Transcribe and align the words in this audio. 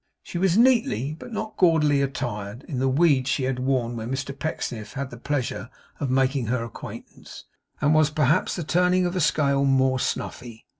She 0.23 0.39
was 0.39 0.57
neatly, 0.57 1.13
but 1.19 1.31
not 1.31 1.57
gaudily 1.57 2.01
attired, 2.01 2.63
in 2.63 2.79
the 2.79 2.89
weeds 2.89 3.29
she 3.29 3.43
had 3.43 3.59
worn 3.59 3.95
when 3.95 4.09
Mr 4.09 4.35
Pecksniff 4.35 4.93
had 4.93 5.11
the 5.11 5.15
pleasure 5.17 5.69
of 5.99 6.09
making 6.09 6.47
her 6.47 6.63
acquaintance; 6.63 7.45
and 7.81 7.93
was 7.93 8.09
perhaps 8.09 8.55
the 8.55 8.63
turning 8.63 9.05
of 9.05 9.15
a 9.15 9.21
scale 9.21 9.63
more 9.63 9.99
snuffy. 9.99 10.65